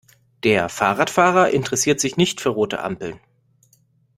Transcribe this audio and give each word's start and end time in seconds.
Der 0.41 0.67
Fahrradfahrer 0.67 1.51
interessiert 1.51 1.99
sich 1.99 2.17
nicht 2.17 2.41
für 2.41 2.49
rote 2.49 2.79
Ampeln. 2.81 3.19